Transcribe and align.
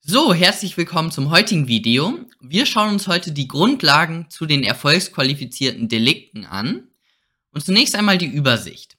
So, 0.00 0.32
herzlich 0.32 0.76
willkommen 0.76 1.10
zum 1.10 1.30
heutigen 1.30 1.66
Video. 1.66 2.20
Wir 2.40 2.66
schauen 2.66 2.90
uns 2.90 3.08
heute 3.08 3.32
die 3.32 3.48
Grundlagen 3.48 4.30
zu 4.30 4.46
den 4.46 4.62
erfolgsqualifizierten 4.62 5.88
Delikten 5.88 6.46
an. 6.46 6.88
Und 7.52 7.64
zunächst 7.64 7.94
einmal 7.94 8.16
die 8.16 8.26
Übersicht. 8.26 8.96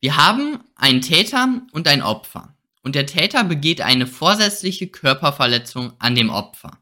Wir 0.00 0.16
haben 0.16 0.64
einen 0.74 1.02
Täter 1.02 1.60
und 1.72 1.86
ein 1.86 2.02
Opfer. 2.02 2.56
Und 2.82 2.94
der 2.94 3.06
Täter 3.06 3.44
begeht 3.44 3.82
eine 3.82 4.06
vorsätzliche 4.06 4.88
Körperverletzung 4.88 5.92
an 6.00 6.14
dem 6.14 6.30
Opfer. 6.30 6.78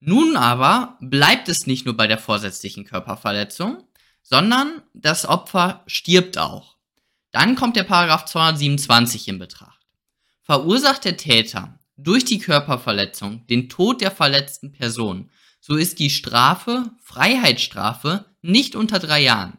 Nun 0.00 0.36
aber 0.36 0.96
bleibt 1.00 1.48
es 1.48 1.66
nicht 1.66 1.84
nur 1.84 1.96
bei 1.96 2.06
der 2.06 2.18
vorsätzlichen 2.18 2.84
Körperverletzung, 2.84 3.84
sondern 4.22 4.82
das 4.94 5.26
Opfer 5.26 5.84
stirbt 5.86 6.38
auch. 6.38 6.76
Dann 7.30 7.56
kommt 7.56 7.76
der 7.76 7.84
Paragraph 7.84 8.24
227 8.24 9.28
in 9.28 9.38
Betracht. 9.38 9.86
Verursacht 10.42 11.04
der 11.04 11.18
Täter 11.18 11.77
durch 11.98 12.24
die 12.24 12.38
Körperverletzung 12.38 13.46
den 13.48 13.68
Tod 13.68 14.00
der 14.00 14.10
verletzten 14.10 14.72
Person, 14.72 15.30
so 15.60 15.74
ist 15.76 15.98
die 15.98 16.10
Strafe 16.10 16.90
Freiheitsstrafe 17.02 18.24
nicht 18.40 18.76
unter 18.76 19.00
drei 19.00 19.20
Jahren. 19.20 19.58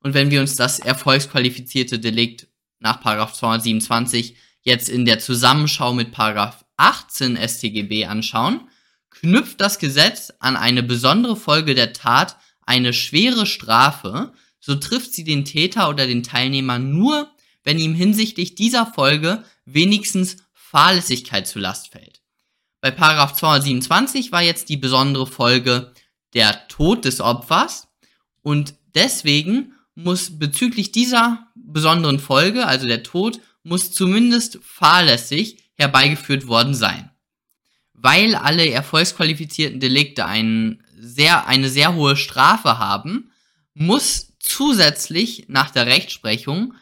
Und 0.00 0.12
wenn 0.14 0.30
wir 0.30 0.40
uns 0.40 0.56
das 0.56 0.80
erfolgsqualifizierte 0.80 1.98
Delikt 1.98 2.48
nach 2.80 3.00
227 3.00 4.36
jetzt 4.62 4.88
in 4.88 5.04
der 5.04 5.20
Zusammenschau 5.20 5.94
mit 5.94 6.08
18 6.76 7.36
StGB 7.36 8.06
anschauen, 8.06 8.68
knüpft 9.10 9.60
das 9.60 9.78
Gesetz 9.78 10.32
an 10.40 10.56
eine 10.56 10.82
besondere 10.82 11.36
Folge 11.36 11.74
der 11.74 11.92
Tat 11.92 12.36
eine 12.66 12.92
schwere 12.92 13.46
Strafe, 13.46 14.32
so 14.60 14.74
trifft 14.74 15.14
sie 15.14 15.24
den 15.24 15.44
Täter 15.44 15.88
oder 15.88 16.06
den 16.06 16.22
Teilnehmer 16.22 16.78
nur, 16.78 17.30
wenn 17.64 17.78
ihm 17.78 17.94
hinsichtlich 17.94 18.54
dieser 18.54 18.86
Folge 18.86 19.44
wenigstens 19.64 20.36
Fahrlässigkeit 20.70 21.46
zu 21.46 21.58
Last 21.58 21.88
fällt. 21.92 22.20
Bei 22.82 22.90
Paragraph 22.90 23.32
227 23.32 24.32
war 24.32 24.42
jetzt 24.42 24.68
die 24.68 24.76
besondere 24.76 25.26
Folge 25.26 25.94
der 26.34 26.68
Tod 26.68 27.06
des 27.06 27.22
Opfers 27.22 27.88
und 28.42 28.74
deswegen 28.94 29.72
muss 29.94 30.38
bezüglich 30.38 30.92
dieser 30.92 31.48
besonderen 31.54 32.18
Folge, 32.20 32.66
also 32.66 32.86
der 32.86 33.02
Tod, 33.02 33.40
muss 33.62 33.92
zumindest 33.92 34.58
fahrlässig 34.62 35.58
herbeigeführt 35.74 36.46
worden 36.48 36.74
sein. 36.74 37.10
Weil 37.94 38.34
alle 38.34 38.68
erfolgsqualifizierten 38.68 39.80
Delikte 39.80 40.26
einen 40.26 40.84
sehr, 40.98 41.46
eine 41.46 41.70
sehr 41.70 41.94
hohe 41.94 42.16
Strafe 42.16 42.78
haben, 42.78 43.32
muss 43.72 44.34
zusätzlich 44.38 45.46
nach 45.48 45.70
der 45.70 45.86
Rechtsprechung 45.86 46.74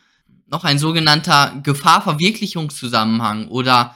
noch 0.47 0.65
ein 0.65 0.79
sogenannter 0.79 1.61
Gefahrverwirklichungszusammenhang 1.63 3.49
oder 3.49 3.95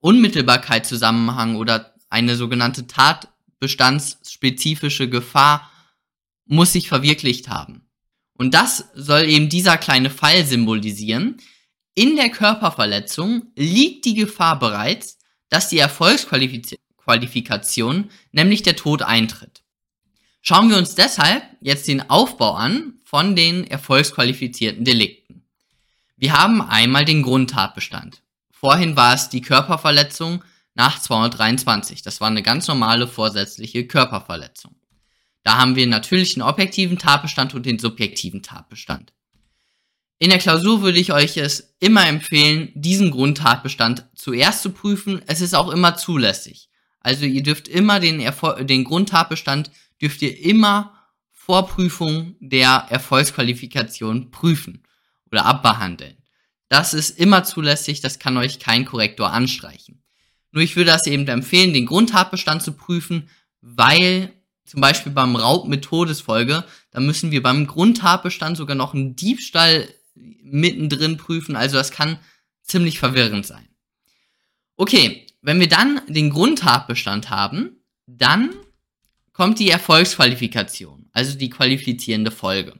Unmittelbarkeitszusammenhang 0.00 1.56
oder 1.56 1.94
eine 2.08 2.36
sogenannte 2.36 2.86
tatbestandsspezifische 2.86 5.08
Gefahr 5.08 5.68
muss 6.46 6.72
sich 6.72 6.88
verwirklicht 6.88 7.48
haben. 7.48 7.88
Und 8.34 8.54
das 8.54 8.84
soll 8.94 9.24
eben 9.24 9.48
dieser 9.48 9.76
kleine 9.76 10.10
Fall 10.10 10.46
symbolisieren. 10.46 11.38
In 11.94 12.14
der 12.16 12.30
Körperverletzung 12.30 13.52
liegt 13.54 14.04
die 14.06 14.14
Gefahr 14.14 14.58
bereits, 14.58 15.18
dass 15.50 15.68
die 15.68 15.78
Erfolgsqualifikation, 15.78 18.10
nämlich 18.32 18.62
der 18.62 18.76
Tod 18.76 19.02
eintritt. 19.02 19.62
Schauen 20.40 20.70
wir 20.70 20.78
uns 20.78 20.94
deshalb 20.94 21.42
jetzt 21.60 21.86
den 21.86 22.08
Aufbau 22.08 22.54
an 22.54 22.94
von 23.04 23.36
den 23.36 23.66
erfolgsqualifizierten 23.66 24.86
Delikten. 24.86 25.19
Wir 26.20 26.34
haben 26.34 26.60
einmal 26.60 27.06
den 27.06 27.22
Grundtatbestand. 27.22 28.20
Vorhin 28.50 28.94
war 28.94 29.14
es 29.14 29.30
die 29.30 29.40
Körperverletzung 29.40 30.44
nach 30.74 31.00
223. 31.00 32.02
Das 32.02 32.20
war 32.20 32.28
eine 32.28 32.42
ganz 32.42 32.68
normale 32.68 33.08
vorsätzliche 33.08 33.86
Körperverletzung. 33.86 34.76
Da 35.44 35.56
haben 35.56 35.76
wir 35.76 35.86
natürlich 35.86 36.34
den 36.34 36.42
objektiven 36.42 36.98
Tatbestand 36.98 37.54
und 37.54 37.64
den 37.64 37.78
subjektiven 37.78 38.42
Tatbestand. 38.42 39.14
In 40.18 40.28
der 40.28 40.38
Klausur 40.38 40.82
würde 40.82 40.98
ich 40.98 41.14
euch 41.14 41.38
es 41.38 41.74
immer 41.80 42.06
empfehlen, 42.06 42.70
diesen 42.74 43.10
Grundtatbestand 43.12 44.04
zuerst 44.14 44.60
zu 44.60 44.72
prüfen. 44.72 45.22
Es 45.26 45.40
ist 45.40 45.54
auch 45.54 45.70
immer 45.70 45.96
zulässig. 45.96 46.68
Also 47.00 47.24
ihr 47.24 47.42
dürft 47.42 47.66
immer 47.66 47.98
den, 47.98 48.20
Erfol 48.20 48.62
den 48.66 48.84
Grundtatbestand 48.84 49.70
dürft 50.02 50.20
ihr 50.20 50.38
immer 50.38 50.98
vor 51.30 51.66
Prüfung 51.66 52.36
der 52.40 52.88
Erfolgsqualifikation 52.90 54.30
prüfen 54.30 54.82
oder 55.30 55.46
abbehandeln. 55.46 56.16
Das 56.68 56.94
ist 56.94 57.18
immer 57.18 57.44
zulässig, 57.44 58.00
das 58.00 58.18
kann 58.18 58.36
euch 58.36 58.58
kein 58.58 58.84
Korrektor 58.84 59.32
anstreichen. 59.32 60.02
Nur 60.52 60.62
ich 60.62 60.76
würde 60.76 60.90
das 60.90 61.06
eben 61.06 61.26
empfehlen, 61.26 61.72
den 61.72 61.86
Grundtatbestand 61.86 62.62
zu 62.62 62.72
prüfen, 62.72 63.28
weil 63.60 64.32
zum 64.64 64.80
Beispiel 64.80 65.12
beim 65.12 65.34
Raub 65.36 65.66
mit 65.66 65.84
Todesfolge, 65.84 66.64
da 66.92 67.00
müssen 67.00 67.30
wir 67.32 67.42
beim 67.42 67.66
Grundtatbestand 67.66 68.56
sogar 68.56 68.76
noch 68.76 68.94
einen 68.94 69.16
Diebstahl 69.16 69.88
mittendrin 70.14 71.16
prüfen, 71.16 71.56
also 71.56 71.76
das 71.76 71.90
kann 71.90 72.18
ziemlich 72.62 72.98
verwirrend 72.98 73.46
sein. 73.46 73.68
Okay, 74.76 75.26
wenn 75.42 75.60
wir 75.60 75.68
dann 75.68 76.00
den 76.08 76.30
Grundtatbestand 76.30 77.30
haben, 77.30 77.82
dann 78.06 78.54
kommt 79.32 79.58
die 79.58 79.70
Erfolgsqualifikation, 79.70 81.08
also 81.12 81.36
die 81.36 81.50
qualifizierende 81.50 82.30
Folge. 82.30 82.78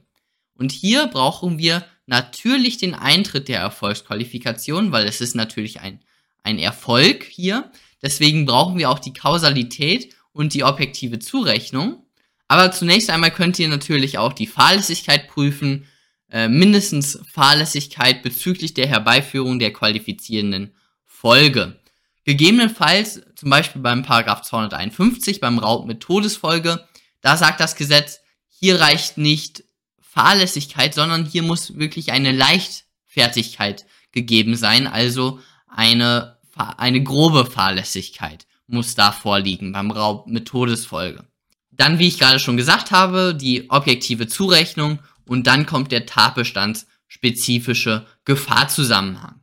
Und 0.53 0.71
hier 0.71 1.07
brauchen 1.07 1.57
wir 1.57 1.85
natürlich 2.05 2.77
den 2.77 2.93
Eintritt 2.93 3.47
der 3.47 3.59
Erfolgsqualifikation, 3.59 4.91
weil 4.91 5.07
es 5.07 5.21
ist 5.21 5.35
natürlich 5.35 5.81
ein, 5.81 5.99
ein 6.43 6.59
Erfolg 6.59 7.23
hier. 7.23 7.71
Deswegen 8.01 8.45
brauchen 8.45 8.77
wir 8.77 8.89
auch 8.89 8.99
die 8.99 9.13
Kausalität 9.13 10.13
und 10.33 10.53
die 10.53 10.63
objektive 10.63 11.19
Zurechnung. 11.19 12.05
Aber 12.47 12.71
zunächst 12.71 13.09
einmal 13.09 13.31
könnt 13.31 13.59
ihr 13.59 13.69
natürlich 13.69 14.17
auch 14.17 14.33
die 14.33 14.47
Fahrlässigkeit 14.47 15.27
prüfen, 15.27 15.85
äh, 16.29 16.47
mindestens 16.47 17.19
Fahrlässigkeit 17.31 18.23
bezüglich 18.23 18.73
der 18.73 18.87
Herbeiführung 18.87 19.59
der 19.59 19.73
qualifizierenden 19.73 20.75
Folge. 21.05 21.79
Gegebenenfalls, 22.23 23.21
zum 23.35 23.49
Beispiel 23.49 23.81
beim 23.81 24.03
Paragraph 24.03 24.41
251, 24.41 25.39
beim 25.39 25.59
Raub 25.59 25.87
mit 25.87 26.01
Todesfolge, 26.01 26.87
da 27.21 27.37
sagt 27.37 27.59
das 27.59 27.75
Gesetz, 27.75 28.19
hier 28.47 28.79
reicht 28.79 29.17
nicht 29.17 29.63
Fahrlässigkeit, 30.11 30.93
sondern 30.93 31.25
hier 31.25 31.41
muss 31.41 31.77
wirklich 31.77 32.11
eine 32.11 32.33
Leichtfertigkeit 32.33 33.85
gegeben 34.11 34.57
sein, 34.57 34.85
also 34.85 35.39
eine, 35.67 36.37
eine 36.55 37.01
grobe 37.01 37.45
Fahrlässigkeit 37.45 38.45
muss 38.67 38.95
da 38.95 39.13
vorliegen 39.13 39.71
beim 39.71 39.89
Raub 39.89 40.27
mit 40.27 40.49
Todesfolge. 40.49 41.25
Dann, 41.71 41.97
wie 41.97 42.09
ich 42.09 42.19
gerade 42.19 42.39
schon 42.39 42.57
gesagt 42.57 42.91
habe, 42.91 43.33
die 43.33 43.69
objektive 43.69 44.27
Zurechnung 44.27 44.99
und 45.25 45.47
dann 45.47 45.65
kommt 45.65 45.93
der 45.93 46.05
tatbestandsspezifische 46.05 48.05
Gefahrzusammenhang. 48.25 49.39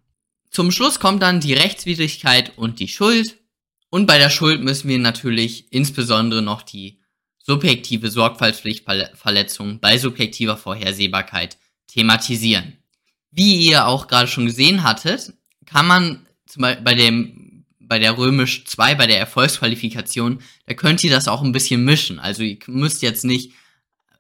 Zum 0.51 0.71
Schluss 0.71 1.01
kommt 1.01 1.23
dann 1.23 1.41
die 1.41 1.55
Rechtswidrigkeit 1.55 2.59
und 2.59 2.79
die 2.79 2.89
Schuld. 2.89 3.39
Und 3.89 4.07
bei 4.07 4.19
der 4.19 4.29
Schuld 4.29 4.63
müssen 4.63 4.89
wir 4.89 4.99
natürlich 4.99 5.73
insbesondere 5.73 6.43
noch 6.43 6.61
die 6.61 6.98
subjektive 7.49 8.11
Sorgfaltspflichtverletzung 8.11 9.81
bei 9.81 9.97
subjektiver 9.97 10.59
Vorhersehbarkeit 10.59 11.57
thematisieren. 11.87 12.77
Wie 13.31 13.67
ihr 13.67 13.87
auch 13.87 14.07
gerade 14.07 14.29
schon 14.29 14.45
gesehen 14.45 14.83
hattet, 14.83 15.33
kann 15.65 15.87
man 15.87 16.27
zum 16.47 16.63
Beispiel 16.63 16.85
bei 16.85 16.95
dem 16.95 17.65
bei 17.81 17.99
der 17.99 18.19
Römisch 18.19 18.67
2, 18.67 18.97
bei 18.97 19.07
der 19.07 19.19
Erfolgsqualifikation, 19.19 20.43
da 20.67 20.75
könnt 20.75 21.03
ihr 21.03 21.11
das 21.11 21.27
auch 21.27 21.41
ein 21.41 21.53
bisschen 21.53 21.87
mischen. 21.87 22.19
Also 22.19 22.43
ihr 22.43 22.59
müsst 22.67 23.01
jetzt 23.01 23.25
nicht 23.25 23.53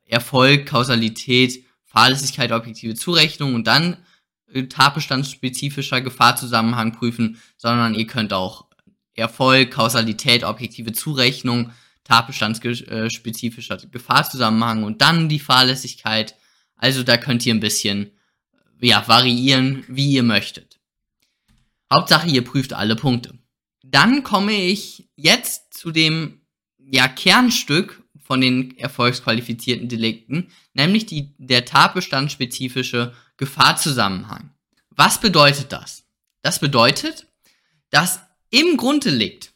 Erfolg, 0.06 0.64
Kausalität, 0.64 1.62
Fahrlässigkeit, 1.84 2.50
objektive 2.50 2.94
Zurechnung 2.94 3.54
und 3.54 3.66
dann 3.66 3.98
tatbestandsspezifischer 4.70 6.00
Gefahrzusammenhang 6.00 6.92
prüfen, 6.92 7.38
sondern 7.58 7.94
ihr 7.94 8.06
könnt 8.06 8.32
auch 8.32 8.64
Erfolg, 9.14 9.70
Kausalität, 9.70 10.44
objektive 10.44 10.92
Zurechnung 10.92 11.70
tatbestandsspezifischer 12.08 13.76
Gefahrzusammenhang 13.90 14.82
und 14.82 15.02
dann 15.02 15.28
die 15.28 15.38
Fahrlässigkeit. 15.38 16.34
Also 16.76 17.02
da 17.02 17.16
könnt 17.16 17.44
ihr 17.46 17.54
ein 17.54 17.60
bisschen 17.60 18.12
ja, 18.80 19.06
variieren, 19.06 19.84
wie 19.88 20.12
ihr 20.12 20.22
möchtet. 20.22 20.78
Hauptsache, 21.92 22.28
ihr 22.28 22.44
prüft 22.44 22.72
alle 22.72 22.96
Punkte. 22.96 23.38
Dann 23.82 24.22
komme 24.22 24.52
ich 24.52 25.08
jetzt 25.16 25.74
zu 25.74 25.90
dem 25.90 26.40
ja, 26.78 27.08
Kernstück 27.08 28.02
von 28.20 28.40
den 28.40 28.76
erfolgsqualifizierten 28.78 29.88
Delikten, 29.88 30.50
nämlich 30.74 31.06
die, 31.06 31.34
der 31.38 31.64
tatbestandspezifische 31.64 33.14
Gefahrzusammenhang. 33.36 34.50
Was 34.90 35.20
bedeutet 35.20 35.72
das? 35.72 36.04
Das 36.42 36.58
bedeutet, 36.58 37.26
dass 37.90 38.20
im 38.50 38.76
Grunddelikt 38.76 39.52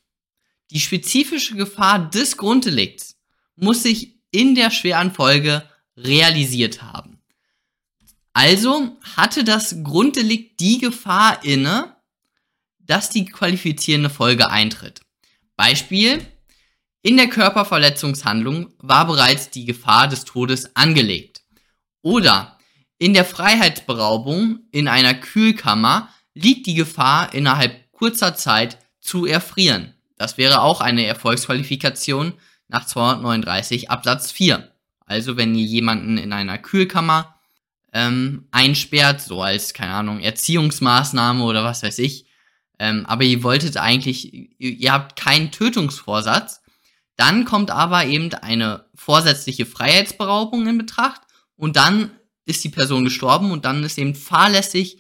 die 0.73 0.81
spezifische 0.81 1.55
Gefahr 1.55 2.09
des 2.11 2.39
Grunddelikts 2.39 3.17
muss 3.57 3.83
sich 3.83 4.17
in 4.31 4.55
der 4.55 4.71
schweren 4.71 5.13
Folge 5.13 5.69
realisiert 5.97 6.83
haben. 6.83 7.21
Also 8.33 8.97
hatte 9.17 9.45
das 9.45 9.83
Grunddelikt 9.83 10.59
die 10.61 10.79
Gefahr 10.79 11.45
inne, 11.45 11.95
dass 12.79 13.11
die 13.11 13.27
qualifizierende 13.27 14.09
Folge 14.09 14.51
eintritt. 14.51 15.03
Beispiel, 15.57 16.27
in 17.03 17.19
der 17.19 17.29
Körperverletzungshandlung 17.29 18.73
war 18.79 19.07
bereits 19.07 19.51
die 19.51 19.67
Gefahr 19.67 20.09
des 20.09 20.25
Todes 20.25 20.75
angelegt. 20.75 21.43
Oder 22.01 22.59
in 22.99 23.13
der 23.13 23.27
Freiheitsberaubung 23.27 24.61
in 24.71 24.89
einer 24.89 25.15
Kühlkammer 25.15 26.09
liegt 26.33 26.67
die 26.67 26.75
Gefahr 26.75 27.35
innerhalb 27.35 27.93
kurzer 27.93 28.35
Zeit 28.35 28.79
zu 29.01 29.27
erfrieren. 29.27 29.95
Das 30.23 30.39
wäre 30.39 30.61
auch 30.61 30.81
eine 30.81 31.05
Erfolgsqualifikation 31.05 32.35
nach 32.69 32.87
239 32.87 33.91
Absatz 33.91 34.31
4. 34.31 34.73
Also 35.05 35.37
wenn 35.37 35.53
ihr 35.57 35.65
jemanden 35.65 36.17
in 36.17 36.33
einer 36.33 36.59
Kühlkammer 36.59 37.35
ähm, 37.93 38.47
einsperrt, 38.53 39.21
so 39.21 39.43
als, 39.43 39.75
keine 39.75 39.95
Ahnung, 39.95 40.21
Erziehungsmaßnahme 40.21 41.43
oder 41.43 41.65
was 41.65 41.83
weiß 41.83 41.99
ich, 41.99 42.27
ähm, 42.79 43.05
aber 43.05 43.25
ihr 43.25 43.43
wolltet 43.43 43.79
eigentlich, 43.79 44.33
ihr, 44.33 44.71
ihr 44.71 44.93
habt 44.93 45.17
keinen 45.17 45.51
Tötungsvorsatz, 45.51 46.63
dann 47.17 47.45
kommt 47.45 47.73
aber 47.73 48.07
eben 48.07 48.33
eine 48.33 48.85
vorsätzliche 48.95 49.67
Freiheitsberaubung 49.67 50.69
in 50.69 50.79
Betracht 50.79 51.23
und 51.57 51.75
dann 51.75 52.13
ist 52.45 52.63
die 52.63 52.69
Person 52.69 53.03
gestorben 53.03 53.51
und 53.51 53.65
dann 53.65 53.83
ist 53.83 53.99
eben 53.99 54.15
fahrlässig, 54.15 54.99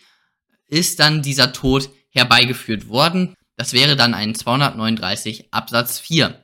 ist 0.66 0.98
dann 0.98 1.22
dieser 1.22 1.52
Tod 1.52 1.90
herbeigeführt 2.10 2.88
worden. 2.88 3.36
Das 3.56 3.72
wäre 3.72 3.96
dann 3.96 4.14
ein 4.14 4.34
239 4.34 5.52
Absatz 5.52 5.98
4. 5.98 6.42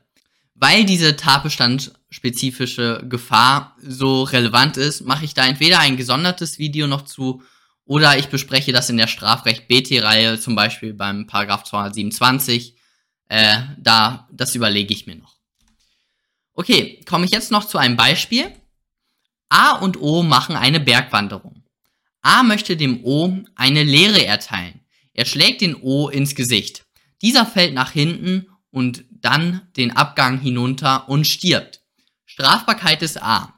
Weil 0.55 0.85
diese 0.85 1.17
tatbestandspezifische 1.17 3.05
Gefahr 3.09 3.77
so 3.81 4.25
relevant 4.25 4.77
ist, 4.77 5.03
mache 5.03 5.25
ich 5.25 5.35
da 5.35 5.47
entweder 5.47 5.79
ein 5.79 5.97
gesondertes 5.97 6.59
Video 6.59 6.87
noch 6.87 7.03
zu 7.03 7.43
oder 7.85 8.19
ich 8.19 8.27
bespreche 8.27 8.71
das 8.71 8.91
in 8.91 8.99
der 8.99 9.07
Strafrecht 9.07 9.67
BT-Reihe, 9.67 10.39
zum 10.39 10.55
Beispiel 10.55 10.93
beim 10.93 11.27
Paragraph 11.27 11.65
227. 11.65 12.77
Äh, 13.29 13.61
da, 13.79 14.29
das 14.31 14.55
überlege 14.55 14.93
ich 14.93 15.07
mir 15.07 15.17
noch. 15.17 15.37
Okay, 16.53 17.01
komme 17.09 17.25
ich 17.25 17.31
jetzt 17.31 17.51
noch 17.51 17.65
zu 17.65 17.79
einem 17.79 17.97
Beispiel. 17.97 18.53
A 19.49 19.77
und 19.79 19.99
O 20.01 20.23
machen 20.23 20.55
eine 20.55 20.81
Bergwanderung. 20.81 21.65
A 22.21 22.43
möchte 22.43 22.77
dem 22.77 23.03
O 23.05 23.39
eine 23.55 23.85
Lehre 23.85 24.27
erteilen. 24.27 24.81
Er 25.15 25.25
schlägt 25.25 25.63
den 25.63 25.75
O 25.75 26.09
ins 26.09 26.35
Gesicht. 26.35 26.85
Dieser 27.23 27.47
fällt 27.47 27.75
nach 27.75 27.91
hinten 27.91 28.47
und 28.71 29.05
dann 29.11 29.63
den 29.77 29.97
Abgang 29.97 30.39
hinunter 30.39 31.09
und 31.09 31.27
stirbt. 31.27 31.81
Strafbarkeit 32.27 33.03
ist 33.03 33.21
A. 33.23 33.55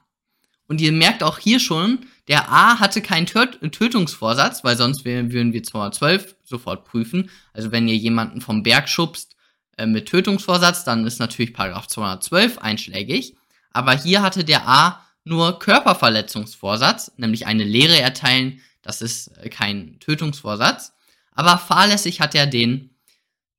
Und 0.66 0.80
ihr 0.80 0.92
merkt 0.92 1.22
auch 1.22 1.38
hier 1.38 1.58
schon, 1.58 2.06
der 2.28 2.50
A 2.50 2.78
hatte 2.78 3.02
keinen 3.02 3.26
Tötungsvorsatz, 3.26 4.62
weil 4.62 4.76
sonst 4.76 5.04
würden 5.04 5.52
wir 5.52 5.62
212 5.62 6.36
sofort 6.44 6.84
prüfen. 6.84 7.28
Also 7.52 7.72
wenn 7.72 7.88
ihr 7.88 7.96
jemanden 7.96 8.40
vom 8.40 8.62
Berg 8.62 8.88
schubst 8.88 9.34
äh, 9.76 9.86
mit 9.86 10.06
Tötungsvorsatz, 10.08 10.84
dann 10.84 11.04
ist 11.06 11.18
natürlich 11.18 11.52
Paragraph 11.52 11.88
212 11.88 12.58
einschlägig. 12.58 13.34
Aber 13.72 13.92
hier 13.96 14.22
hatte 14.22 14.44
der 14.44 14.68
A 14.68 15.04
nur 15.24 15.58
Körperverletzungsvorsatz, 15.58 17.12
nämlich 17.16 17.46
eine 17.46 17.64
Lehre 17.64 18.00
erteilen. 18.00 18.60
Das 18.80 19.02
ist 19.02 19.36
äh, 19.38 19.48
kein 19.48 19.98
Tötungsvorsatz. 19.98 20.92
Aber 21.32 21.58
fahrlässig 21.58 22.20
hat 22.20 22.36
er 22.36 22.46
den 22.46 22.89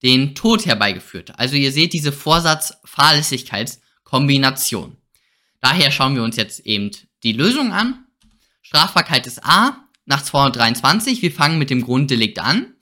den 0.04 0.36
Tod 0.36 0.66
herbeigeführt. 0.66 1.34
Also 1.38 1.56
ihr 1.56 1.72
seht 1.72 1.94
diese 1.94 2.12
Vorsatz-Fahrlässigkeitskombination. 2.12 4.98
Daher 5.60 5.92
schauen 5.92 6.16
wir 6.16 6.24
uns 6.24 6.38
jetzt 6.38 6.62
eben 6.62 6.90
die 7.24 7.34
Lösung 7.34 7.72
an. 7.72 8.06
Strafbarkeit 8.62 9.28
ist 9.28 9.46
A 9.46 9.88
nach 10.06 10.24
223. 10.24 11.22
Wir 11.22 11.32
fangen 11.32 11.60
mit 11.60 11.70
dem 11.70 11.84
Grunddelikt 11.84 12.40
an. 12.40 12.74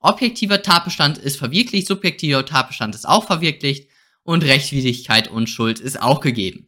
Objektiver 0.00 0.62
Tatbestand 0.62 1.18
ist 1.18 1.36
verwirklicht, 1.36 1.86
subjektiver 1.86 2.44
Tatbestand 2.44 2.94
ist 2.94 3.08
auch 3.08 3.24
verwirklicht 3.24 3.88
und 4.22 4.44
Rechtswidrigkeit 4.44 5.28
und 5.28 5.48
Schuld 5.48 5.78
ist 5.78 6.00
auch 6.00 6.20
gegeben. 6.20 6.66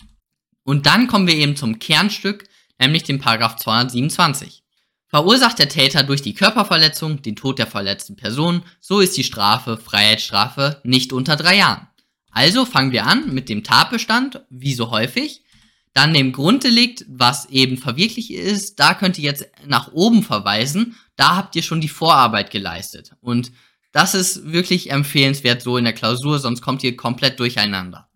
Und 0.64 0.86
dann 0.86 1.08
kommen 1.08 1.26
wir 1.26 1.34
eben 1.34 1.56
zum 1.56 1.78
Kernstück, 1.78 2.44
nämlich 2.78 3.02
dem 3.02 3.18
Paragraph 3.18 3.56
227. 3.56 4.62
Verursacht 5.08 5.58
der 5.58 5.70
Täter 5.70 6.02
durch 6.02 6.20
die 6.20 6.34
Körperverletzung 6.34 7.22
den 7.22 7.34
Tod 7.34 7.58
der 7.58 7.66
verletzten 7.66 8.16
Person, 8.16 8.62
so 8.80 9.00
ist 9.00 9.16
die 9.16 9.24
Strafe 9.24 9.78
Freiheitsstrafe 9.78 10.80
nicht 10.84 11.12
unter 11.12 11.36
drei 11.36 11.56
Jahren. 11.56 11.88
Also 12.30 12.66
fangen 12.66 12.92
wir 12.92 13.06
an 13.06 13.32
mit 13.32 13.48
dem 13.48 13.64
Tatbestand, 13.64 14.42
wie 14.50 14.74
so 14.74 14.90
häufig, 14.90 15.42
dann 15.94 16.12
dem 16.12 16.32
Grunddelikt, 16.32 17.06
was 17.08 17.46
eben 17.46 17.78
verwirklicht 17.78 18.30
ist, 18.30 18.78
da 18.78 18.94
könnt 18.94 19.18
ihr 19.18 19.24
jetzt 19.24 19.46
nach 19.66 19.92
oben 19.92 20.22
verweisen, 20.22 20.94
da 21.16 21.36
habt 21.36 21.56
ihr 21.56 21.62
schon 21.62 21.80
die 21.80 21.88
Vorarbeit 21.88 22.50
geleistet. 22.50 23.16
Und 23.20 23.50
das 23.92 24.14
ist 24.14 24.52
wirklich 24.52 24.90
empfehlenswert 24.90 25.62
so 25.62 25.76
in 25.78 25.84
der 25.84 25.94
Klausur, 25.94 26.38
sonst 26.38 26.60
kommt 26.60 26.84
ihr 26.84 26.96
komplett 26.96 27.40
durcheinander. 27.40 28.08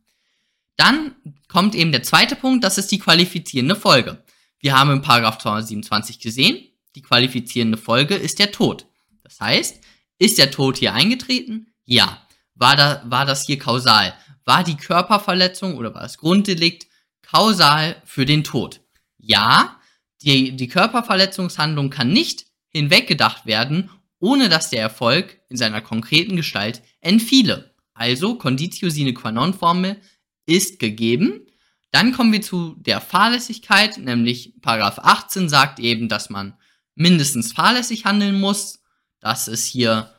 Dann 0.77 1.17
kommt 1.49 1.75
eben 1.75 1.91
der 1.91 2.03
zweite 2.03 2.37
Punkt, 2.37 2.63
das 2.63 2.79
ist 2.79 2.93
die 2.93 2.99
qualifizierende 2.99 3.77
Folge. 3.77 4.23
Wir 4.61 4.79
haben 4.79 4.91
im 4.91 5.03
Paragraph 5.03 5.39
227 5.39 6.21
gesehen, 6.21 6.69
die 6.95 7.03
qualifizierende 7.03 7.79
Folge 7.79 8.15
ist 8.15 8.39
der 8.39 8.53
Tod. 8.53 8.87
Das 9.23 9.41
heißt, 9.41 9.81
ist 10.19 10.39
der 10.39 10.51
Tod 10.51 10.79
hier 10.79 10.95
eingetreten? 10.95 11.73
Ja. 11.85 12.27
War, 12.55 12.77
da, 12.77 13.03
war 13.07 13.25
das 13.25 13.47
hier 13.47 13.59
kausal? 13.59 14.15
War 14.45 14.63
die 14.63 14.77
Körperverletzung 14.77 15.77
oder 15.77 15.95
war 15.95 16.03
das 16.03 16.19
Grunddelikt 16.19 16.87
kausal 17.23 18.01
für 18.05 18.27
den 18.27 18.45
Tod? 18.45 18.81
Ja. 19.19 19.81
Die, 20.23 20.55
die 20.55 20.69
Körperverletzungshandlung 20.69 21.91
kann 21.91 22.13
nicht 22.13 22.47
hinweggedacht 22.69 23.47
werden, 23.47 23.91
ohne 24.21 24.49
dass 24.49 24.71
der 24.71 24.81
Erfolg 24.81 25.41
in 25.49 25.57
seiner 25.57 25.81
konkreten 25.81 26.37
Gestalt 26.37 26.83
entfiele. 27.01 27.75
Also, 27.95 28.37
Conditio 28.37 28.89
sine 28.89 29.15
qua 29.15 29.33
non 29.33 29.55
Formel 29.55 30.01
ist 30.47 30.79
gegeben. 30.79 31.47
Dann 31.91 32.13
kommen 32.13 32.33
wir 32.33 32.41
zu 32.41 32.75
der 32.79 33.01
Fahrlässigkeit, 33.01 33.99
nämlich 33.99 34.55
Paragraph 34.63 34.99
18 34.99 35.49
sagt 35.49 35.79
eben, 35.79 36.09
dass 36.09 36.31
man 36.31 36.55
mindestens 36.95 37.53
fahrlässig 37.53 38.05
handeln 38.05 38.41
muss. 38.41 38.81
Das 39.21 39.49
ist 39.49 39.67
hier 39.67 40.11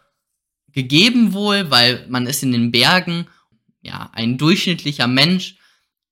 gegeben 0.72 1.34
wohl, 1.34 1.70
weil 1.70 2.06
man 2.10 2.25
ist 2.25 2.44
in 2.44 2.52
den 2.52 2.72
Bergen, 2.72 3.28
ja, 3.81 4.10
ein 4.14 4.38
durchschnittlicher 4.38 5.08
Mensch, 5.08 5.56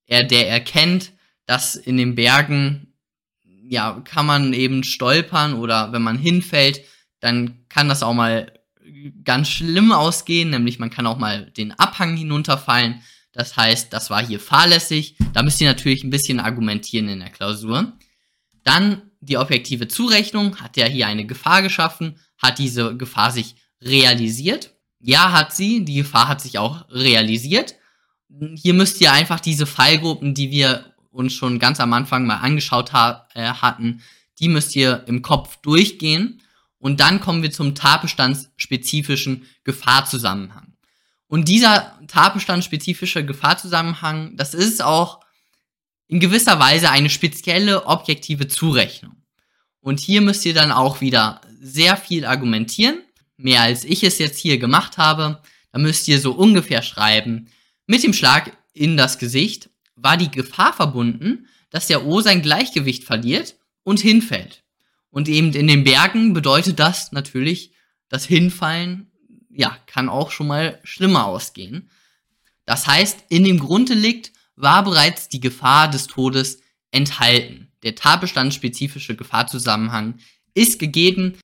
er, 0.06 0.24
der 0.24 0.48
erkennt, 0.48 1.12
dass 1.46 1.74
in 1.74 1.96
den 1.96 2.14
Bergen, 2.14 2.94
ja, 3.64 4.00
kann 4.04 4.26
man 4.26 4.52
eben 4.52 4.84
stolpern 4.84 5.54
oder 5.54 5.92
wenn 5.92 6.02
man 6.02 6.18
hinfällt, 6.18 6.82
dann 7.20 7.66
kann 7.68 7.88
das 7.88 8.02
auch 8.02 8.14
mal 8.14 8.52
ganz 9.24 9.48
schlimm 9.48 9.92
ausgehen, 9.92 10.50
nämlich 10.50 10.78
man 10.78 10.90
kann 10.90 11.06
auch 11.06 11.18
mal 11.18 11.50
den 11.50 11.72
Abhang 11.72 12.16
hinunterfallen. 12.16 13.02
Das 13.32 13.56
heißt, 13.56 13.92
das 13.92 14.10
war 14.10 14.24
hier 14.24 14.40
fahrlässig. 14.40 15.16
Da 15.32 15.42
müsst 15.42 15.60
ihr 15.60 15.68
natürlich 15.68 16.04
ein 16.04 16.10
bisschen 16.10 16.40
argumentieren 16.40 17.08
in 17.08 17.20
der 17.20 17.30
Klausur. 17.30 17.92
Dann 18.62 19.11
die 19.22 19.38
objektive 19.38 19.86
Zurechnung 19.86 20.56
hat 20.60 20.76
ja 20.76 20.86
hier 20.86 21.06
eine 21.06 21.24
Gefahr 21.24 21.62
geschaffen. 21.62 22.16
Hat 22.38 22.58
diese 22.58 22.96
Gefahr 22.96 23.30
sich 23.30 23.54
realisiert? 23.80 24.74
Ja, 24.98 25.32
hat 25.32 25.54
sie. 25.54 25.84
Die 25.84 25.94
Gefahr 25.94 26.28
hat 26.28 26.40
sich 26.40 26.58
auch 26.58 26.88
realisiert. 26.90 27.76
Hier 28.56 28.74
müsst 28.74 29.00
ihr 29.00 29.12
einfach 29.12 29.38
diese 29.38 29.66
Fallgruppen, 29.66 30.34
die 30.34 30.50
wir 30.50 30.92
uns 31.12 31.34
schon 31.34 31.60
ganz 31.60 31.78
am 31.78 31.92
Anfang 31.92 32.26
mal 32.26 32.38
angeschaut 32.38 32.92
ha 32.92 33.28
äh, 33.34 33.44
hatten, 33.44 34.02
die 34.40 34.48
müsst 34.48 34.74
ihr 34.74 35.04
im 35.06 35.22
Kopf 35.22 35.56
durchgehen. 35.58 36.42
Und 36.78 36.98
dann 36.98 37.20
kommen 37.20 37.42
wir 37.42 37.52
zum 37.52 37.76
tatbestandsspezifischen 37.76 39.46
Gefahrzusammenhang. 39.62 40.72
Und 41.28 41.48
dieser 41.48 41.96
tatbestandsspezifische 42.08 43.24
Gefahrzusammenhang, 43.24 44.36
das 44.36 44.52
ist 44.52 44.82
auch 44.82 45.20
in 46.08 46.20
gewisser 46.20 46.58
Weise 46.58 46.90
eine 46.90 47.10
spezielle 47.10 47.86
objektive 47.86 48.48
Zurechnung. 48.48 49.16
Und 49.80 49.98
hier 49.98 50.20
müsst 50.20 50.44
ihr 50.44 50.54
dann 50.54 50.72
auch 50.72 51.00
wieder 51.00 51.40
sehr 51.60 51.96
viel 51.96 52.24
argumentieren, 52.24 53.00
mehr 53.36 53.62
als 53.62 53.84
ich 53.84 54.04
es 54.04 54.18
jetzt 54.18 54.38
hier 54.38 54.58
gemacht 54.58 54.98
habe. 54.98 55.42
Da 55.72 55.78
müsst 55.78 56.06
ihr 56.08 56.20
so 56.20 56.32
ungefähr 56.32 56.82
schreiben, 56.82 57.48
mit 57.86 58.02
dem 58.02 58.12
Schlag 58.12 58.56
in 58.72 58.96
das 58.96 59.18
Gesicht 59.18 59.70
war 59.96 60.16
die 60.16 60.30
Gefahr 60.30 60.72
verbunden, 60.72 61.48
dass 61.70 61.86
der 61.86 62.06
O 62.06 62.20
sein 62.20 62.42
Gleichgewicht 62.42 63.04
verliert 63.04 63.56
und 63.82 64.00
hinfällt. 64.00 64.62
Und 65.10 65.28
eben 65.28 65.52
in 65.52 65.66
den 65.66 65.84
Bergen 65.84 66.32
bedeutet 66.32 66.78
das 66.78 67.12
natürlich, 67.12 67.72
das 68.08 68.24
Hinfallen, 68.24 69.10
ja, 69.50 69.76
kann 69.86 70.08
auch 70.08 70.30
schon 70.30 70.46
mal 70.46 70.80
schlimmer 70.84 71.26
ausgehen. 71.26 71.90
Das 72.64 72.86
heißt, 72.86 73.24
in 73.28 73.44
dem 73.44 73.58
Grunddelikt 73.58 74.32
war 74.62 74.84
bereits 74.84 75.28
die 75.28 75.40
Gefahr 75.40 75.90
des 75.90 76.06
Todes 76.06 76.60
enthalten. 76.92 77.72
Der 77.82 77.94
tatbestandsspezifische 77.94 79.16
Gefahrzusammenhang 79.16 80.18
ist 80.54 80.78
gegeben. 80.78 81.38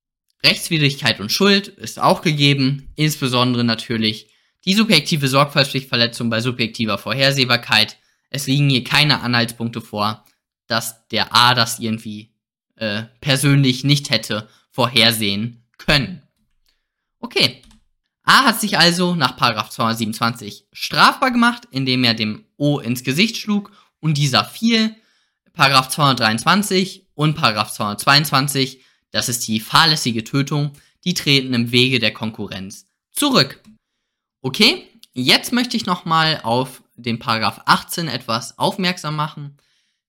Rechtswidrigkeit 0.45 1.19
und 1.21 1.33
Schuld 1.33 1.69
ist 1.69 1.99
auch 1.99 2.23
gegeben. 2.23 2.89
Insbesondere 2.95 3.65
natürlich 3.65 4.31
die 4.65 4.75
subjektive 4.75 5.29
Sorgfaltspflichtverletzung 5.29 6.31
bei 6.31 6.41
subjektiver 6.41 6.97
Vorhersehbarkeit. 6.97 7.99
Es 8.31 8.47
liegen 8.47 8.71
hier 8.71 8.85
keine 8.85 9.21
Anhaltspunkte 9.21 9.81
vor, 9.81 10.25
dass 10.69 11.09
der 11.09 11.35
A 11.35 11.55
das 11.55 11.81
irgendwie 11.81 12.35
äh, 12.77 13.05
persönlich 13.21 13.83
nicht 13.83 14.11
hätte 14.11 14.49
vorhersehen 14.71 15.65
können. 15.77 16.23
Okay. 17.19 17.63
A 18.29 18.45
hat 18.45 18.61
sich 18.61 18.77
also 18.79 19.15
nach 19.15 19.37
227 19.37 20.67
strafbar 20.71 21.31
gemacht, 21.31 21.67
indem 21.71 22.05
er 22.05 22.13
dem 22.13 22.45
O 22.59 22.79
ins 22.79 23.03
Gesicht 23.03 23.39
schlug 23.39 23.73
und 24.01 24.19
dieser 24.19 24.45
fiel. 24.45 24.95
223 25.55 27.07
und 27.15 27.39
222, 27.39 28.83
das 29.13 29.31
ist 29.31 29.49
die 29.49 29.61
fahrlässige 29.61 30.25
Tötung, 30.25 30.73
die 31.05 31.15
treten 31.15 31.55
im 31.55 31.73
Wege 31.73 32.01
der 32.01 32.13
Konkurrenz 32.13 32.85
zurück. 33.13 33.63
Okay, 34.43 34.87
jetzt 35.15 35.55
möchte 35.55 35.79
ich 35.79 35.87
nochmal 35.87 36.43
auf 36.43 36.83
den 36.97 37.19
Paragraph 37.19 37.63
18 37.65 38.09
etwas 38.09 38.59
aufmerksam 38.59 39.17
machen. 39.17 39.57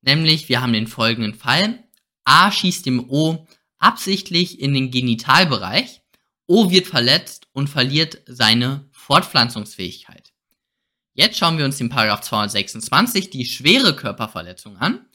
Nämlich, 0.01 0.49
wir 0.49 0.61
haben 0.61 0.73
den 0.73 0.87
folgenden 0.87 1.35
Fall. 1.35 1.85
A 2.25 2.51
schießt 2.51 2.85
dem 2.85 3.09
O 3.09 3.47
absichtlich 3.77 4.59
in 4.59 4.73
den 4.73 4.91
Genitalbereich. 4.91 5.98
O 6.49 6.71
wird 6.71 6.87
verletzt 6.87 7.47
und 7.51 7.69
verliert 7.69 8.23
seine 8.25 8.89
Fortpflanzungsfähigkeit. 8.91 10.33
Jetzt 11.13 11.37
schauen 11.37 11.59
wir 11.59 11.65
uns 11.65 11.77
den 11.77 11.89
Paragraph 11.89 12.21
226, 12.21 13.29
die 13.29 13.45
schwere 13.45 13.95
Körperverletzung 13.95 14.75
an. 14.77 15.05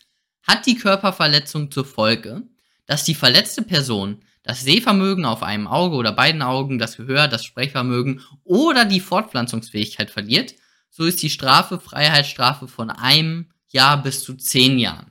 Hat 0.44 0.64
die 0.64 0.76
Körperverletzung 0.76 1.72
zur 1.72 1.86
Folge, 1.86 2.42
dass 2.86 3.02
die 3.02 3.16
verletzte 3.16 3.62
Person 3.62 4.20
das 4.44 4.62
Sehvermögen 4.62 5.24
auf 5.24 5.42
einem 5.42 5.66
Auge 5.66 5.96
oder 5.96 6.12
beiden 6.12 6.40
Augen, 6.40 6.78
das 6.78 6.98
Gehör, 6.98 7.26
das 7.26 7.44
Sprechvermögen 7.44 8.20
oder 8.44 8.84
die 8.84 9.00
Fortpflanzungsfähigkeit 9.00 10.12
verliert, 10.12 10.54
so 10.88 11.04
ist 11.04 11.20
die 11.20 11.30
Strafe 11.30 11.80
Freiheitsstrafe 11.80 12.68
von 12.68 12.90
einem 12.90 13.50
Jahr 13.70 14.00
bis 14.00 14.22
zu 14.22 14.34
zehn 14.34 14.78
Jahren. 14.78 15.10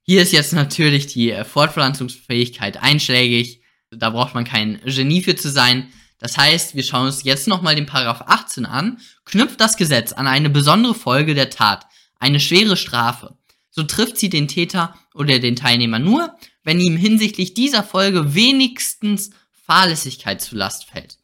Hier 0.00 0.22
ist 0.22 0.32
jetzt 0.32 0.54
natürlich 0.54 1.06
die 1.06 1.34
Fortpflanzungsfähigkeit 1.44 2.82
einschlägig. 2.82 3.59
Da 3.90 4.10
braucht 4.10 4.34
man 4.34 4.44
kein 4.44 4.80
Genie 4.84 5.22
für 5.22 5.34
zu 5.34 5.50
sein. 5.50 5.92
Das 6.18 6.36
heißt, 6.36 6.74
wir 6.74 6.82
schauen 6.82 7.06
uns 7.06 7.24
jetzt 7.24 7.48
nochmal 7.48 7.74
den 7.74 7.86
Paragraph 7.86 8.22
18 8.26 8.66
an. 8.66 8.98
Knüpft 9.24 9.60
das 9.60 9.76
Gesetz 9.76 10.12
an 10.12 10.26
eine 10.26 10.50
besondere 10.50 10.94
Folge 10.94 11.34
der 11.34 11.50
Tat, 11.50 11.86
eine 12.18 12.38
schwere 12.38 12.76
Strafe, 12.76 13.36
so 13.70 13.82
trifft 13.84 14.18
sie 14.18 14.28
den 14.28 14.48
Täter 14.48 14.94
oder 15.14 15.38
den 15.38 15.56
Teilnehmer 15.56 15.98
nur, 15.98 16.34
wenn 16.62 16.80
ihm 16.80 16.96
hinsichtlich 16.96 17.54
dieser 17.54 17.82
Folge 17.82 18.34
wenigstens 18.34 19.30
Fahrlässigkeit 19.64 20.42
zu 20.42 20.56
Last 20.56 20.86
fällt. 20.86 21.18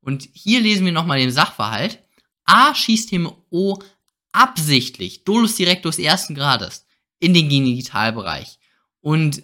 Und 0.00 0.28
hier 0.32 0.60
lesen 0.60 0.84
wir 0.84 0.92
nochmal 0.92 1.18
den 1.18 1.32
Sachverhalt. 1.32 1.98
A 2.44 2.74
schießt 2.74 3.10
dem 3.12 3.30
O 3.50 3.78
absichtlich, 4.32 5.24
dolus 5.24 5.56
directus 5.56 5.98
ersten 5.98 6.34
Grades, 6.34 6.86
in 7.18 7.34
den 7.34 7.48
Genitalbereich. 7.48 8.58
Und 9.00 9.42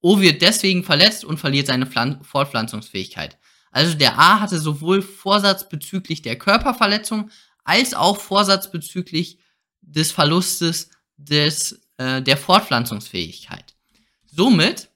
O 0.00 0.20
wird 0.20 0.42
deswegen 0.42 0.84
verletzt 0.84 1.24
und 1.24 1.38
verliert 1.38 1.66
seine 1.66 1.86
Pflan 1.86 2.22
Fortpflanzungsfähigkeit. 2.24 3.38
Also 3.70 3.94
der 3.94 4.18
A 4.18 4.40
hatte 4.40 4.58
sowohl 4.58 5.02
Vorsatz 5.02 5.68
bezüglich 5.68 6.22
der 6.22 6.36
Körperverletzung 6.36 7.30
als 7.64 7.94
auch 7.94 8.16
Vorsatz 8.18 8.70
bezüglich 8.70 9.38
des 9.80 10.12
Verlustes 10.12 10.90
des, 11.16 11.80
äh, 11.98 12.22
der 12.22 12.36
Fortpflanzungsfähigkeit. 12.36 13.74
Somit 14.26 14.88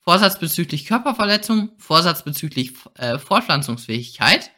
Vorsatz 0.00 0.38
bezüglich 0.38 0.86
Körperverletzung, 0.86 1.70
Vorsatz 1.78 2.22
bezüglich 2.22 2.74
äh, 2.94 3.18
Fortpflanzungsfähigkeit. 3.18 4.50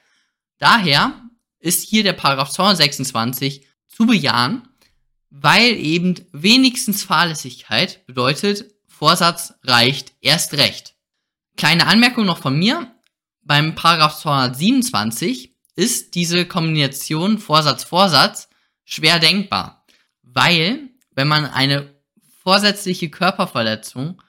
Daher 0.59 1.23
ist 1.59 1.89
hier 1.89 2.03
der 2.03 2.13
Paragraph 2.13 2.51
226 2.51 3.67
zu 3.87 4.07
bejahen, 4.07 4.69
weil 5.31 5.75
eben 5.77 6.17
wenigstens 6.33 7.03
Fahrlässigkeit 7.03 8.05
bedeutet, 8.07 8.75
Vorsatz 8.99 9.55
reicht 9.63 10.13
erst 10.21 10.55
recht. 10.55 10.97
Kleine 11.57 11.87
Anmerkung 11.87 12.27
noch 12.27 12.39
von 12.39 12.59
mir. 12.59 12.93
Beim 13.43 13.77
Paragraph 13.77 14.19
227 14.19 15.55
ist 15.77 16.17
diese 16.17 16.47
Kombination 16.47 17.39
Vorsatz-Vorsatz 17.39 18.49
schwer 18.85 19.21
denkbar, 19.21 19.87
weil 20.23 20.89
wenn 21.13 21.29
man 21.29 21.45
eine 21.47 21.95
vorsätzliche 22.43 23.09
Körperverletzung 23.09 24.21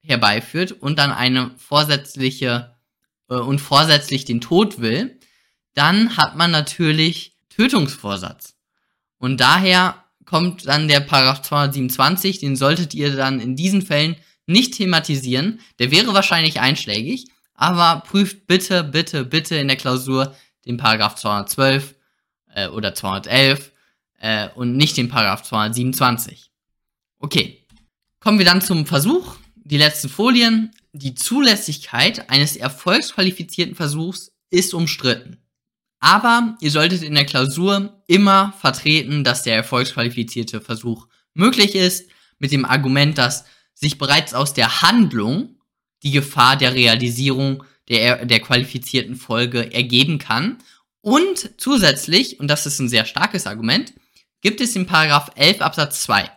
herbeiführt 0.00 0.72
und 0.72 0.98
dann 0.98 1.12
eine 1.12 1.52
vorsätzliche 1.56 2.76
äh, 3.28 3.34
und 3.34 3.60
vorsätzlich 3.60 4.24
den 4.24 4.40
Tod 4.40 4.80
will, 4.80 5.20
dann 5.74 6.16
hat 6.16 6.34
man 6.34 6.50
natürlich 6.50 7.36
Tötungsvorsatz. 7.48 8.56
Und 9.18 9.40
daher 9.40 10.02
kommt 10.26 10.66
dann 10.66 10.88
der 10.88 11.00
Paragraph 11.00 11.42
227, 11.42 12.40
den 12.40 12.56
solltet 12.56 12.92
ihr 12.94 13.16
dann 13.16 13.40
in 13.40 13.56
diesen 13.56 13.82
Fällen 13.82 14.16
nicht 14.46 14.74
thematisieren. 14.74 15.60
Der 15.78 15.90
wäre 15.90 16.14
wahrscheinlich 16.14 16.60
einschlägig, 16.60 17.26
aber 17.54 18.02
prüft 18.06 18.46
bitte, 18.46 18.84
bitte, 18.84 19.24
bitte 19.24 19.56
in 19.56 19.68
der 19.68 19.76
Klausur 19.76 20.34
den 20.66 20.76
Paragraph 20.76 21.14
212 21.14 21.94
äh, 22.54 22.68
oder 22.68 22.94
211 22.94 23.72
äh, 24.18 24.48
und 24.54 24.76
nicht 24.76 24.96
den 24.96 25.08
Paragraph 25.08 25.42
227. 25.42 26.50
Okay, 27.18 27.64
kommen 28.20 28.38
wir 28.38 28.46
dann 28.46 28.62
zum 28.62 28.86
Versuch. 28.86 29.36
Die 29.54 29.78
letzten 29.78 30.08
Folien. 30.08 30.72
Die 30.92 31.14
Zulässigkeit 31.14 32.30
eines 32.30 32.56
erfolgsqualifizierten 32.56 33.74
Versuchs 33.74 34.32
ist 34.50 34.72
umstritten. 34.74 35.38
Aber 36.00 36.56
ihr 36.60 36.70
solltet 36.70 37.02
in 37.02 37.14
der 37.14 37.24
Klausur 37.24 38.02
immer 38.06 38.52
vertreten, 38.60 39.24
dass 39.24 39.42
der 39.42 39.56
erfolgsqualifizierte 39.56 40.60
Versuch 40.60 41.06
möglich 41.34 41.74
ist, 41.74 42.10
mit 42.38 42.52
dem 42.52 42.64
Argument, 42.64 43.16
dass 43.18 43.44
sich 43.74 43.98
bereits 43.98 44.34
aus 44.34 44.54
der 44.54 44.82
Handlung 44.82 45.56
die 46.02 46.10
Gefahr 46.10 46.56
der 46.56 46.74
Realisierung 46.74 47.64
der, 47.88 48.24
der 48.26 48.40
qualifizierten 48.40 49.16
Folge 49.16 49.72
ergeben 49.72 50.18
kann. 50.18 50.58
Und 51.00 51.52
zusätzlich, 51.58 52.40
und 52.40 52.48
das 52.48 52.66
ist 52.66 52.78
ein 52.78 52.88
sehr 52.88 53.04
starkes 53.04 53.46
Argument, 53.46 53.94
gibt 54.40 54.60
es 54.60 54.72
den 54.72 54.86
Paragraph 54.86 55.30
11 55.36 55.60
Absatz 55.60 56.02
2. 56.02 56.30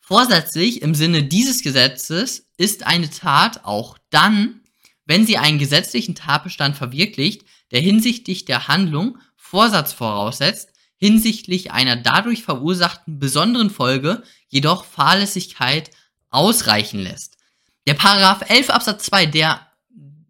Vorsätzlich 0.00 0.82
im 0.82 0.94
Sinne 0.94 1.22
dieses 1.22 1.62
Gesetzes 1.62 2.48
ist 2.56 2.86
eine 2.86 3.08
Tat 3.10 3.64
auch 3.64 3.96
dann, 4.10 4.60
wenn 5.06 5.26
sie 5.26 5.38
einen 5.38 5.58
gesetzlichen 5.58 6.14
Tatbestand 6.14 6.76
verwirklicht, 6.76 7.44
der 7.70 7.80
hinsichtlich 7.80 8.44
der 8.44 8.68
Handlung 8.68 9.18
Vorsatz 9.36 9.92
voraussetzt, 9.92 10.70
hinsichtlich 10.96 11.72
einer 11.72 11.96
dadurch 11.96 12.42
verursachten 12.42 13.18
besonderen 13.18 13.70
Folge 13.70 14.22
jedoch 14.48 14.84
Fahrlässigkeit 14.84 15.90
ausreichen 16.28 17.00
lässt. 17.00 17.38
Der 17.86 17.94
Paragraph 17.94 18.42
11 18.48 18.70
Absatz 18.70 19.06
2, 19.06 19.26
der, 19.26 19.66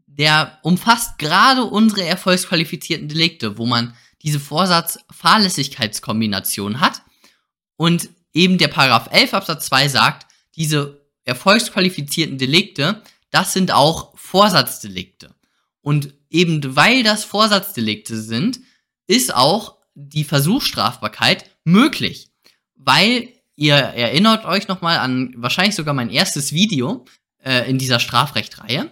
der 0.06 0.58
umfasst 0.62 1.18
gerade 1.18 1.64
unsere 1.64 2.04
erfolgsqualifizierten 2.04 3.08
Delikte, 3.08 3.58
wo 3.58 3.66
man 3.66 3.94
diese 4.22 4.40
Vorsatz-Fahrlässigkeitskombination 4.40 6.80
hat. 6.80 7.02
Und 7.76 8.08
eben 8.32 8.56
der 8.58 8.68
Paragraph 8.68 9.08
11 9.10 9.34
Absatz 9.34 9.66
2 9.66 9.88
sagt, 9.88 10.26
diese 10.56 11.00
erfolgsqualifizierten 11.24 12.38
Delikte, 12.38 13.02
das 13.30 13.52
sind 13.52 13.72
auch 13.72 14.16
Vorsatzdelikte. 14.16 15.34
Und 15.82 16.14
eben 16.28 16.76
weil 16.76 17.02
das 17.02 17.24
Vorsatzdelikte 17.24 18.20
sind, 18.20 18.60
ist 19.06 19.34
auch 19.34 19.78
die 19.94 20.24
Versuchsstrafbarkeit 20.24 21.50
möglich. 21.64 22.30
Weil 22.74 23.28
ihr 23.56 23.74
erinnert 23.74 24.44
euch 24.44 24.68
nochmal 24.68 24.98
an 24.98 25.34
wahrscheinlich 25.36 25.74
sogar 25.74 25.94
mein 25.94 26.10
erstes 26.10 26.52
Video 26.52 27.04
äh, 27.44 27.68
in 27.68 27.78
dieser 27.78 28.00
Strafrechtreihe. 28.00 28.90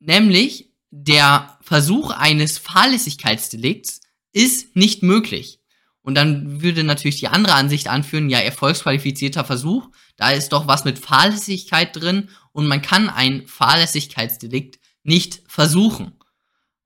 Nämlich 0.00 0.72
der 0.90 1.58
Versuch 1.60 2.10
eines 2.10 2.58
Fahrlässigkeitsdelikts 2.58 4.00
ist 4.32 4.74
nicht 4.76 5.02
möglich. 5.02 5.60
Und 6.02 6.14
dann 6.14 6.62
würde 6.62 6.84
natürlich 6.84 7.18
die 7.18 7.28
andere 7.28 7.54
Ansicht 7.54 7.88
anführen, 7.88 8.30
ja, 8.30 8.38
erfolgsqualifizierter 8.38 9.44
Versuch, 9.44 9.90
da 10.16 10.30
ist 10.30 10.50
doch 10.50 10.66
was 10.66 10.84
mit 10.84 10.98
Fahrlässigkeit 10.98 11.94
drin 11.94 12.30
und 12.52 12.66
man 12.66 12.80
kann 12.80 13.10
ein 13.10 13.46
Fahrlässigkeitsdelikt 13.46 14.78
nicht 15.08 15.42
versuchen. 15.48 16.12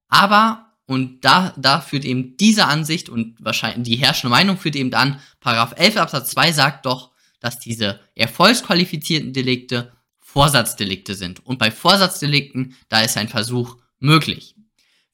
Aber, 0.09 0.73
und 0.87 1.25
da, 1.25 1.53
da 1.57 1.81
führt 1.81 2.05
eben 2.05 2.37
diese 2.37 2.67
Ansicht 2.67 3.09
und 3.09 3.37
wahrscheinlich 3.39 3.89
die 3.89 3.97
herrschende 3.97 4.31
Meinung 4.31 4.57
führt 4.57 4.77
eben 4.77 4.95
an, 4.95 5.21
Paragraph 5.41 5.75
11 5.77 5.97
Absatz 5.97 6.31
2 6.31 6.53
sagt 6.53 6.87
doch, 6.87 7.11
dass 7.41 7.59
diese 7.59 8.01
erfolgsqualifizierten 8.15 9.33
Delikte 9.33 9.93
Vorsatzdelikte 10.21 11.15
sind. 11.15 11.45
Und 11.45 11.59
bei 11.59 11.71
Vorsatzdelikten, 11.71 12.77
da 12.89 13.01
ist 13.01 13.17
ein 13.17 13.29
Versuch 13.29 13.77
möglich. 13.99 14.55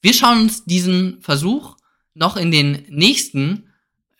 Wir 0.01 0.13
schauen 0.13 0.41
uns 0.41 0.63
diesen 0.63 1.21
Versuch 1.21 1.75
noch 2.13 2.37
in 2.37 2.51
den 2.51 2.85
nächsten, 2.89 3.69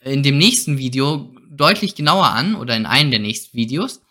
in 0.02 0.24
dem 0.24 0.38
nächsten 0.38 0.78
Video 0.78 1.34
deutlich 1.50 1.96
genauer 1.96 2.28
an 2.28 2.56
oder 2.56 2.76
in 2.76 2.86
einem 2.86 3.12
der 3.12 3.20
nächsten 3.20 3.56
Videos. 3.56 4.02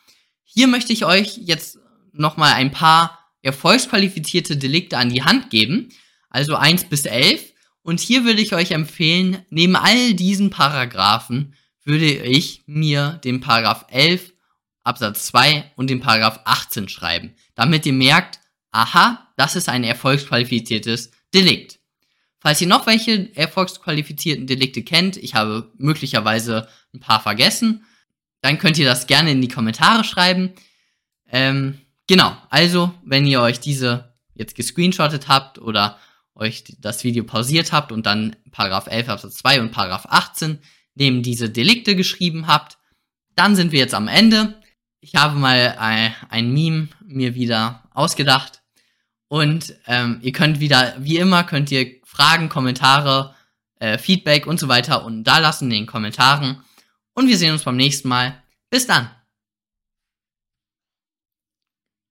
Hier 0.45 0.69
möchte 0.69 0.93
ich 0.93 1.05
euch 1.05 1.39
jetzt 1.39 1.79
nochmal 2.13 2.55
ein 2.55 2.71
paar 2.71 3.18
erfolgsqualifizierte 3.49 4.57
Delikte 4.57 4.99
an 4.99 5.11
die 5.11 5.23
Hand 5.23 5.51
geben, 5.51 5.89
also 6.31 6.55
1 6.55 6.85
bis 6.85 7.05
11. 7.05 7.53
Und 7.83 8.01
hier 8.01 8.25
würde 8.25 8.43
ich 8.43 8.55
euch 8.55 8.73
empfehlen, 8.73 9.45
neben 9.51 9.77
all 9.77 10.15
diesen 10.15 10.51
Paragraphen 10.51 11.55
würde 11.85 12.07
ich 12.07 12.63
mir 12.67 13.21
den 13.25 13.41
Paragraph 13.41 13.87
11 13.91 14.33
Absatz 14.85 15.27
2 15.27 15.73
und 15.77 15.89
den 15.91 16.01
Paragraph 16.01 16.41
18 16.45 16.89
schreiben, 16.89 17.35
damit 17.55 17.87
ihr 17.87 17.93
merkt, 17.93 18.41
aha, 18.71 19.33
das 19.37 19.57
ist 19.57 19.69
ein 19.69 19.85
erfolgsqualifiziertes 19.85 21.11
Delikt. 21.35 21.79
Falls 22.41 22.61
ihr 22.61 22.69
noch 22.69 22.87
welche 22.87 23.35
erfolgsqualifizierten 23.35 24.47
Delikte 24.47 24.83
kennt, 24.83 25.17
ich 25.17 25.35
habe 25.35 25.73
möglicherweise 25.77 26.69
ein 26.95 27.01
paar 27.01 27.21
vergessen, 27.21 27.85
dann 28.41 28.59
könnt 28.59 28.79
ihr 28.79 28.87
das 28.87 29.07
gerne 29.07 29.33
in 29.33 29.41
die 29.41 29.49
Kommentare 29.49 30.05
schreiben. 30.05 30.53
Ähm, 31.31 31.79
genau, 32.09 32.37
also 32.51 32.93
wenn 33.05 33.27
ihr 33.27 33.41
euch 33.41 33.61
diese 33.61 34.13
jetzt 34.35 34.57
gescreenshottet 34.57 35.29
habt 35.29 35.61
oder 35.61 35.99
euch 36.35 36.65
das 36.79 37.05
Video 37.05 37.25
pausiert 37.25 37.73
habt 37.73 37.93
und 37.93 38.07
dann 38.07 38.37
Paragraph 38.51 38.87
11 38.87 39.09
Absatz 39.09 39.35
2 39.37 39.61
und 39.61 39.71
Paragraph 39.71 40.07
18 40.09 40.59
neben 40.95 41.23
diese 41.23 41.51
Delikte 41.51 41.95
geschrieben 41.95 42.47
habt, 42.47 42.79
dann 43.37 43.55
sind 43.55 43.73
wir 43.73 43.79
jetzt 43.79 43.95
am 43.95 44.09
Ende. 44.09 44.61
Ich 45.01 45.15
habe 45.15 45.39
mal 45.39 45.77
ein, 45.79 46.53
Meme 46.53 46.89
mir 47.05 47.35
wieder 47.35 47.85
ausgedacht 47.93 48.63
und 49.29 49.75
ähm, 49.87 50.19
ihr 50.23 50.33
könnt 50.33 50.59
wieder, 50.59 50.95
wie 50.99 51.19
immer, 51.19 51.45
könnt 51.45 51.71
ihr 51.71 52.01
Fragen, 52.05 52.49
Kommentare, 52.49 53.35
äh, 53.79 53.99
Feedback 53.99 54.47
und 54.47 54.59
so 54.59 54.69
weiter 54.69 55.05
unten 55.05 55.25
da 55.25 55.39
lassen 55.39 55.65
in 55.65 55.71
den 55.71 55.87
Kommentaren. 55.87 56.63
Und 57.15 57.29
wir 57.29 57.37
sehen 57.37 57.53
uns 57.53 57.65
beim 57.65 57.77
nächsten 57.77 58.09
Mal. 58.09 58.43
Bis 58.71 58.87
dann! 58.87 59.18